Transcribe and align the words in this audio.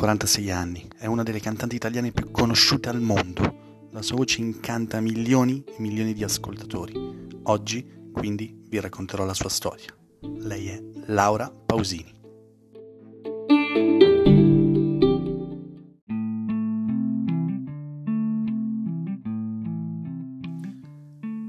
46 0.00 0.50
anni, 0.50 0.88
è 0.96 1.04
una 1.04 1.22
delle 1.22 1.40
cantanti 1.40 1.76
italiane 1.76 2.10
più 2.10 2.30
conosciute 2.30 2.88
al 2.88 3.02
mondo. 3.02 3.88
La 3.90 4.00
sua 4.00 4.16
voce 4.16 4.40
incanta 4.40 4.98
milioni 4.98 5.62
e 5.66 5.74
milioni 5.76 6.14
di 6.14 6.24
ascoltatori. 6.24 7.28
Oggi, 7.42 7.86
quindi, 8.10 8.62
vi 8.66 8.80
racconterò 8.80 9.26
la 9.26 9.34
sua 9.34 9.50
storia. 9.50 9.94
Lei 10.38 10.68
è 10.68 10.82
Laura 11.08 11.50
Pausini. 11.50 12.14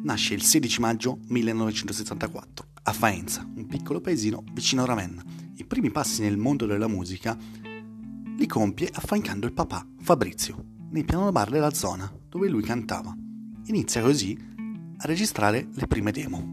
Nasce 0.03 0.33
il 0.33 0.43
16 0.43 0.81
maggio 0.81 1.19
1964 1.29 2.65
a 2.83 2.91
Faenza, 2.91 3.49
un 3.55 3.65
piccolo 3.65 4.01
paesino 4.01 4.43
vicino 4.51 4.81
a 4.83 4.87
Ravenna. 4.87 5.23
I 5.55 5.63
primi 5.63 5.89
passi 5.89 6.21
nel 6.21 6.35
mondo 6.35 6.65
della 6.65 6.89
musica 6.89 7.37
li 8.41 8.47
compie 8.47 8.89
affiancando 8.91 9.45
il 9.45 9.53
papà, 9.53 9.85
Fabrizio, 9.99 10.65
nei 10.89 11.03
piano 11.03 11.31
bar 11.31 11.51
della 11.51 11.75
zona 11.75 12.11
dove 12.27 12.49
lui 12.49 12.63
cantava. 12.63 13.15
Inizia 13.65 14.01
così 14.01 14.35
a 14.97 15.05
registrare 15.05 15.67
le 15.71 15.85
prime 15.85 16.11
demo. 16.11 16.49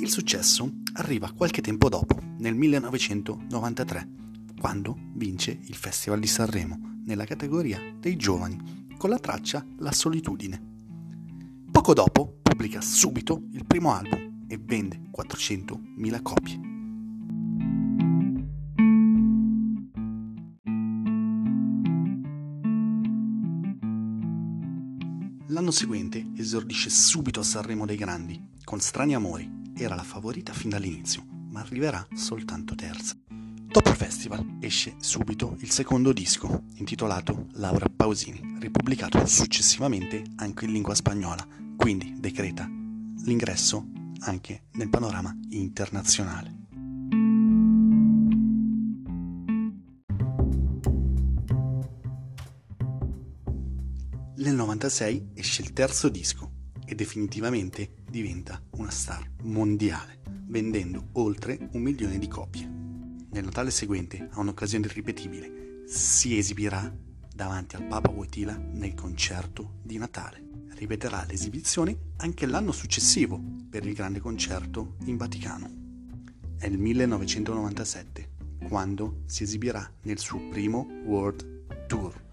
Il 0.00 0.10
successo 0.10 0.68
arriva 0.94 1.30
qualche 1.30 1.62
tempo 1.62 1.88
dopo, 1.88 2.18
nel 2.38 2.56
1993, 2.56 4.08
quando 4.58 4.96
vince 5.14 5.56
il 5.62 5.76
Festival 5.76 6.18
di 6.18 6.26
Sanremo 6.26 6.98
nella 7.04 7.24
categoria 7.24 7.78
dei 8.00 8.16
giovani 8.16 8.88
con 8.98 9.10
la 9.10 9.18
traccia 9.20 9.64
La 9.78 9.92
solitudine. 9.92 10.60
Poco 11.70 11.94
dopo 11.94 12.38
pubblica 12.60 12.82
subito 12.82 13.44
il 13.52 13.64
primo 13.64 13.90
album 13.94 14.44
e 14.46 14.58
vende 14.62 15.00
400.000 15.16 16.20
copie. 16.20 16.60
L'anno 25.46 25.70
seguente 25.70 26.32
esordisce 26.36 26.90
subito 26.90 27.40
a 27.40 27.44
Sanremo 27.44 27.86
dei 27.86 27.96
Grandi, 27.96 28.38
con 28.62 28.78
Strani 28.78 29.14
Amori. 29.14 29.50
Era 29.74 29.94
la 29.94 30.02
favorita 30.02 30.52
fin 30.52 30.68
dall'inizio, 30.68 31.24
ma 31.48 31.60
arriverà 31.60 32.06
soltanto 32.12 32.74
terza. 32.74 33.16
Dopo 33.26 33.88
il 33.88 33.96
festival 33.96 34.58
esce 34.60 34.96
subito 34.98 35.56
il 35.60 35.70
secondo 35.70 36.12
disco, 36.12 36.64
intitolato 36.74 37.46
Laura 37.52 37.88
Pausini, 37.88 38.58
ripubblicato 38.58 39.24
successivamente 39.24 40.24
anche 40.36 40.66
in 40.66 40.72
lingua 40.72 40.94
spagnola, 40.94 41.68
quindi 41.80 42.14
decreta 42.18 42.68
l'ingresso 43.24 43.88
anche 44.20 44.64
nel 44.72 44.90
panorama 44.90 45.34
internazionale. 45.48 46.54
Nel 54.36 54.54
96 54.54 55.30
esce 55.32 55.62
il 55.62 55.72
terzo 55.72 56.10
disco 56.10 56.52
e 56.84 56.94
definitivamente 56.94 57.94
diventa 58.10 58.62
una 58.72 58.90
star 58.90 59.26
mondiale, 59.44 60.20
vendendo 60.48 61.08
oltre 61.12 61.70
un 61.72 61.80
milione 61.80 62.18
di 62.18 62.28
copie. 62.28 62.68
Nel 63.30 63.44
Natale 63.44 63.70
seguente, 63.70 64.28
a 64.30 64.40
un'occasione 64.40 64.84
irripetibile, 64.84 65.84
si 65.86 66.36
esibirà 66.36 66.94
davanti 67.34 67.76
al 67.76 67.86
Papa 67.86 68.10
Wojtyla 68.10 68.54
nel 68.54 68.92
concerto 68.92 69.78
di 69.82 69.96
Natale 69.96 70.48
ripeterà 70.80 71.26
l'esibizione 71.28 71.94
anche 72.16 72.46
l'anno 72.46 72.72
successivo 72.72 73.38
per 73.68 73.84
il 73.84 73.92
grande 73.92 74.18
concerto 74.18 74.94
in 75.04 75.18
Vaticano. 75.18 75.70
È 76.56 76.64
il 76.64 76.78
1997 76.78 78.28
quando 78.66 79.20
si 79.26 79.42
esibirà 79.42 79.86
nel 80.04 80.18
suo 80.18 80.40
primo 80.48 80.88
World 81.04 81.86
Tour. 81.86 82.28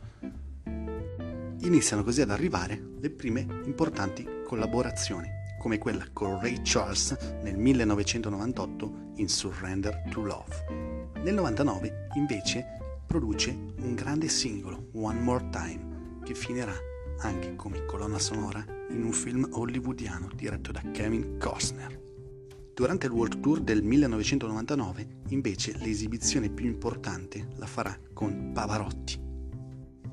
Iniziano 1.60 2.04
così 2.06 2.22
ad 2.22 2.30
arrivare 2.30 2.82
le 3.02 3.10
prime 3.10 3.46
importanti 3.66 4.26
collaborazioni, 4.46 5.28
come 5.60 5.78
quella 5.78 6.08
con 6.14 6.40
Ray 6.40 6.62
Charles 6.64 7.18
nel 7.44 7.58
1998 7.58 9.12
in 9.16 9.28
Surrender 9.28 10.04
to 10.10 10.22
Love. 10.22 11.12
Nel 11.22 11.34
99 11.34 12.08
invece 12.16 12.66
produce 13.06 13.50
un 13.50 13.94
grande 13.94 14.30
singolo, 14.30 14.88
One 14.94 15.20
More 15.20 15.50
Time, 15.50 16.22
che 16.24 16.34
finirà 16.34 16.96
anche 17.20 17.56
come 17.56 17.86
colonna 17.86 18.20
sonora 18.20 18.64
in 18.90 19.04
un 19.04 19.12
film 19.12 19.48
hollywoodiano 19.52 20.30
diretto 20.36 20.72
da 20.72 20.82
Kevin 20.92 21.38
Costner. 21.38 22.06
Durante 22.74 23.08
il 23.08 23.12
World 23.12 23.40
Tour 23.40 23.62
del 23.62 23.82
1999, 23.82 25.08
invece, 25.30 25.76
l'esibizione 25.78 26.50
più 26.50 26.68
importante 26.68 27.48
la 27.56 27.66
farà 27.66 27.98
con 28.14 28.52
Pavarotti. 28.54 29.20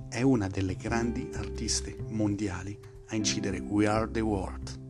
È 0.08 0.22
una 0.22 0.48
delle 0.48 0.74
grandi 0.76 1.28
artiste 1.34 1.94
mondiali 2.08 2.78
a 3.08 3.16
incidere 3.16 3.58
We 3.58 3.86
Are 3.86 4.10
the 4.10 4.20
World. 4.20 4.80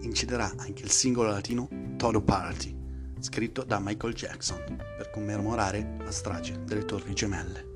Inciderà 0.00 0.50
anche 0.56 0.82
il 0.82 0.90
singolo 0.90 1.30
latino 1.30 1.68
Todo 1.98 2.22
Party, 2.22 2.74
scritto 3.18 3.62
da 3.62 3.78
Michael 3.78 4.14
Jackson 4.14 4.64
per 4.96 5.10
commemorare 5.10 5.96
la 6.02 6.10
strage 6.10 6.64
delle 6.64 6.84
Torri 6.86 7.12
Gemelle. 7.12 7.71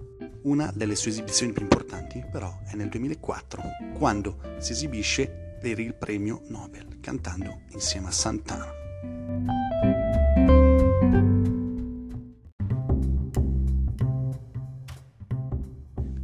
Una 0.47 0.71
delle 0.73 0.95
sue 0.95 1.11
esibizioni 1.11 1.53
più 1.53 1.63
importanti 1.63 2.25
però 2.31 2.61
è 2.67 2.77
nel 2.77 2.89
2004, 2.89 3.63
quando 3.99 4.39
si 4.59 4.71
esibisce 4.71 5.57
per 5.61 5.81
il 5.81 5.93
premio 5.93 6.43
Nobel, 6.47 7.01
cantando 7.01 7.63
insieme 7.73 8.07
a 8.07 8.11
Santana. 8.13 8.65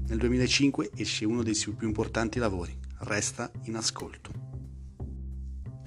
Nel 0.06 0.18
2005 0.18 0.90
esce 0.94 1.24
uno 1.24 1.42
dei 1.42 1.56
suoi 1.56 1.74
più 1.74 1.88
importanti 1.88 2.38
lavori, 2.38 2.78
Resta 2.98 3.50
in 3.64 3.74
ascolto. 3.74 4.30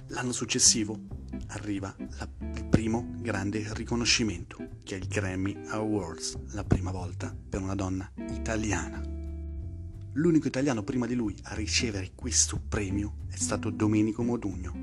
L'anno 0.08 0.34
successivo 0.34 1.00
arriva 1.48 1.96
la, 2.18 2.28
il 2.54 2.66
primo 2.66 3.14
grande 3.16 3.66
riconoscimento, 3.76 4.58
che 4.86 4.94
il 4.94 5.08
Grammy 5.08 5.60
Awards, 5.70 6.38
la 6.54 6.64
prima 6.64 6.92
volta 6.92 7.36
per 7.50 7.60
una 7.60 7.74
donna 7.74 8.08
italiana. 8.30 9.02
L'unico 10.14 10.48
italiano 10.48 10.84
prima 10.84 11.08
di 11.08 11.16
lui 11.16 11.36
a 11.46 11.56
ricevere 11.56 12.12
questo 12.14 12.62
premio 12.70 13.16
è 13.28 13.36
stato 13.36 13.72
Domenico 13.72 14.22
Modugno. 14.22 14.74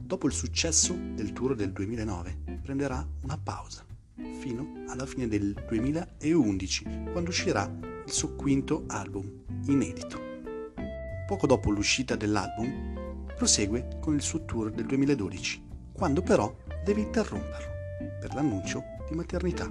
Dopo 0.00 0.26
il 0.26 0.32
successo 0.32 0.94
del 1.14 1.34
tour 1.34 1.54
del 1.54 1.72
2009 1.72 2.60
prenderà 2.62 3.06
una 3.20 3.36
pausa 3.36 3.84
fino 4.40 4.82
alla 4.88 5.04
fine 5.04 5.28
del 5.28 5.52
2011 5.68 6.84
quando 7.12 7.28
uscirà 7.28 7.70
il 8.06 8.10
suo 8.10 8.34
quinto 8.34 8.84
album 8.86 9.30
inedito. 9.66 10.18
Poco 11.26 11.46
dopo 11.46 11.70
l'uscita 11.70 12.16
dell'album 12.16 13.26
prosegue 13.36 13.98
con 14.00 14.14
il 14.14 14.22
suo 14.22 14.46
tour 14.46 14.70
del 14.70 14.86
2012, 14.86 15.62
quando 15.92 16.22
però 16.22 16.56
deve 16.82 17.02
interromperlo 17.02 17.71
per 18.20 18.34
l'annuncio 18.34 18.82
di 19.08 19.14
maternità. 19.14 19.70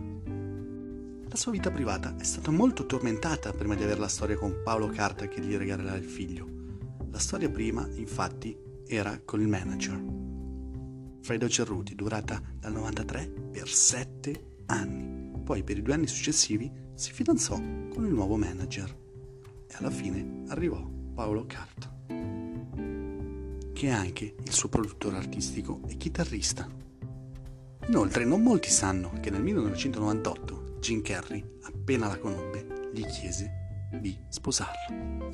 La 1.27 1.35
sua 1.35 1.51
vita 1.51 1.71
privata 1.71 2.15
è 2.17 2.23
stata 2.23 2.51
molto 2.51 2.85
tormentata 2.85 3.53
prima 3.53 3.75
di 3.75 3.83
avere 3.83 3.99
la 3.99 4.07
storia 4.07 4.37
con 4.37 4.61
Paolo 4.63 4.87
Carta 4.87 5.27
che 5.27 5.41
gli 5.41 5.55
regalerà 5.55 5.95
il 5.95 6.03
figlio. 6.03 6.45
La 7.09 7.19
storia 7.19 7.49
prima, 7.49 7.87
infatti, 7.93 8.57
era 8.85 9.19
con 9.23 9.39
il 9.39 9.47
manager, 9.47 10.03
Fredo 11.21 11.47
Cerruti, 11.47 11.95
durata 11.95 12.41
dal 12.59 12.73
93 12.73 13.27
per 13.51 13.69
7 13.69 14.63
anni. 14.65 15.39
Poi 15.43 15.63
per 15.63 15.77
i 15.77 15.81
due 15.81 15.93
anni 15.93 16.07
successivi 16.07 16.69
si 16.95 17.13
fidanzò 17.13 17.55
con 17.55 18.05
il 18.05 18.11
nuovo 18.11 18.35
manager 18.37 18.93
e 19.67 19.73
alla 19.75 19.89
fine 19.89 20.43
arrivò 20.47 20.85
Paolo 21.13 21.45
Carta, 21.45 21.93
che 23.73 23.87
è 23.87 23.91
anche 23.91 24.35
il 24.43 24.51
suo 24.51 24.69
produttore 24.69 25.17
artistico 25.17 25.81
e 25.87 25.95
chitarrista. 25.95 26.67
Inoltre 27.87 28.25
non 28.25 28.41
molti 28.41 28.69
sanno 28.69 29.11
che 29.19 29.29
nel 29.29 29.41
1998 29.41 30.77
Jim 30.79 31.01
Carrey, 31.01 31.43
appena 31.63 32.07
la 32.07 32.17
conobbe, 32.17 32.89
gli 32.93 33.05
chiese 33.05 33.89
di 33.99 34.17
sposarla. 34.29 35.29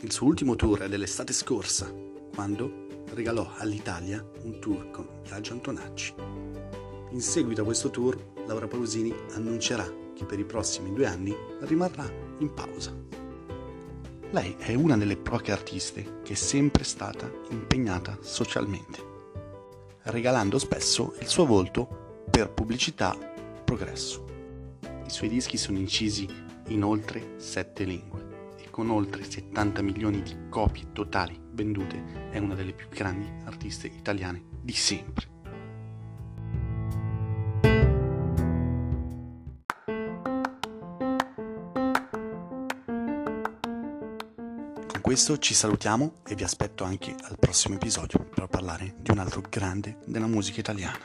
Il 0.00 0.12
suo 0.12 0.26
ultimo 0.26 0.54
tour 0.54 0.80
è 0.80 0.88
dell'estate 0.88 1.32
scorsa, 1.32 1.92
quando 2.34 3.04
regalò 3.14 3.52
all'Italia 3.56 4.24
un 4.42 4.60
tour 4.60 4.90
con 4.90 5.08
Biagio 5.22 5.52
Antonacci. 5.52 6.14
In 7.10 7.20
seguito 7.20 7.62
a 7.62 7.64
questo 7.64 7.90
tour, 7.90 8.32
Laura 8.46 8.68
Pausini 8.68 9.14
annuncerà 9.32 10.03
che 10.14 10.24
per 10.24 10.38
i 10.38 10.44
prossimi 10.44 10.92
due 10.92 11.06
anni 11.06 11.34
rimarrà 11.60 12.08
in 12.38 12.54
pausa. 12.54 12.94
Lei 14.30 14.56
è 14.58 14.74
una 14.74 14.96
delle 14.96 15.16
poche 15.16 15.52
artiste 15.52 16.20
che 16.22 16.32
è 16.32 16.36
sempre 16.36 16.82
stata 16.82 17.30
impegnata 17.50 18.18
socialmente, 18.20 18.98
regalando 20.04 20.58
spesso 20.58 21.14
il 21.20 21.28
suo 21.28 21.46
volto 21.46 22.24
per 22.30 22.50
pubblicità, 22.50 23.16
progresso. 23.64 24.24
I 25.06 25.10
suoi 25.10 25.28
dischi 25.28 25.56
sono 25.56 25.78
incisi 25.78 26.28
in 26.68 26.82
oltre 26.82 27.34
7 27.36 27.84
lingue 27.84 28.54
e 28.58 28.70
con 28.70 28.90
oltre 28.90 29.22
70 29.22 29.82
milioni 29.82 30.22
di 30.22 30.48
copie 30.48 30.90
totali 30.92 31.40
vendute 31.52 32.30
è 32.30 32.38
una 32.38 32.54
delle 32.54 32.72
più 32.72 32.88
grandi 32.88 33.30
artiste 33.44 33.86
italiane 33.86 34.42
di 34.60 34.72
sempre. 34.72 35.33
Questo 45.04 45.36
ci 45.36 45.52
salutiamo 45.52 46.22
e 46.26 46.34
vi 46.34 46.44
aspetto 46.44 46.82
anche 46.82 47.14
al 47.24 47.38
prossimo 47.38 47.74
episodio 47.74 48.20
per 48.20 48.46
parlare 48.46 48.94
di 48.96 49.10
un 49.10 49.18
altro 49.18 49.42
grande 49.46 49.98
della 50.06 50.26
musica 50.26 50.60
italiana. 50.60 50.98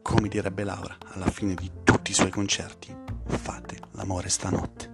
Come 0.00 0.28
direbbe 0.28 0.62
Laura 0.62 0.96
alla 1.08 1.28
fine 1.28 1.54
di 1.54 1.68
tutti 1.82 2.12
i 2.12 2.14
suoi 2.14 2.30
concerti, 2.30 2.96
fate 3.26 3.78
l'amore 3.94 4.28
stanotte. 4.28 4.91